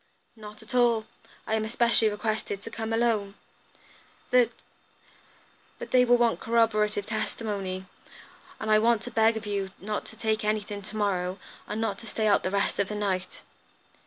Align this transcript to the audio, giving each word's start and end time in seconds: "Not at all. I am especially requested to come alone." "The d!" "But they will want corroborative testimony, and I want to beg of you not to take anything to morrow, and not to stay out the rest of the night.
"Not 0.35 0.63
at 0.63 0.73
all. 0.73 1.05
I 1.45 1.53
am 1.53 1.63
especially 1.63 2.09
requested 2.09 2.63
to 2.63 2.71
come 2.71 2.91
alone." 2.91 3.35
"The 4.31 4.47
d!" 4.47 4.51
"But 5.77 5.91
they 5.91 6.05
will 6.05 6.17
want 6.17 6.39
corroborative 6.39 7.05
testimony, 7.05 7.85
and 8.59 8.71
I 8.71 8.79
want 8.79 9.03
to 9.03 9.11
beg 9.11 9.37
of 9.37 9.45
you 9.45 9.69
not 9.79 10.05
to 10.05 10.15
take 10.15 10.43
anything 10.43 10.81
to 10.81 10.97
morrow, 10.97 11.37
and 11.67 11.79
not 11.79 11.99
to 11.99 12.07
stay 12.07 12.25
out 12.25 12.41
the 12.41 12.49
rest 12.49 12.79
of 12.79 12.87
the 12.87 12.95
night. 12.95 13.43